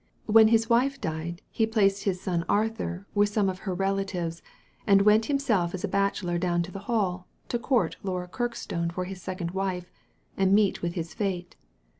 When 0.25 0.47
his 0.47 0.67
wife 0.67 0.99
died, 0.99 1.43
he 1.51 1.67
placed 1.67 2.05
his 2.05 2.19
son 2.19 2.43
Arthur 2.49 3.05
with 3.13 3.29
some 3.29 3.49
of 3.49 3.59
her 3.69 3.73
relatives, 3.75 4.41
and 4.87 5.03
went 5.03 5.27
himself 5.27 5.75
as 5.75 5.83
a 5.83 5.87
bachelor 5.87 6.39
down 6.39 6.63
to 6.63 6.71
the 6.71 6.79
Hall, 6.89 7.27
to 7.49 7.59
court 7.59 7.97
Laura 8.01 8.27
Kirkstone 8.27 8.89
for 8.89 9.03
his 9.05 9.21
second 9.21 9.51
wife 9.51 9.91
and 10.35 10.53
meet 10.53 10.81
with 10.81 10.95
his 10.95 11.13
fate. 11.13 11.55